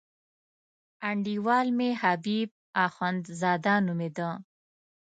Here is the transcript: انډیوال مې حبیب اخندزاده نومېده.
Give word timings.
انډیوال 1.09 1.67
مې 1.77 1.89
حبیب 2.01 2.49
اخندزاده 2.85 3.73
نومېده. 3.85 4.29